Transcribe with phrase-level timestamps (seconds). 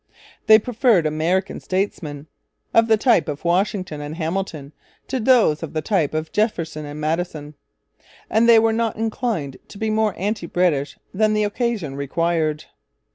[0.47, 2.25] They preferred American statesmen
[2.73, 4.71] of the type of Washington and Hamilton
[5.07, 7.53] to those of the type of Jefferson and Madison.
[8.27, 12.65] And they were not inclined to be more anti British than the occasion required.